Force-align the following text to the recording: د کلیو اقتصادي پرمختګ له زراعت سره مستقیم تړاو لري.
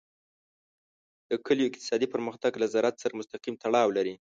د 1.29 1.31
کلیو 1.45 1.69
اقتصادي 1.69 2.07
پرمختګ 2.13 2.51
له 2.61 2.67
زراعت 2.73 2.95
سره 3.03 3.17
مستقیم 3.19 3.55
تړاو 3.63 3.89
لري. 3.97 4.15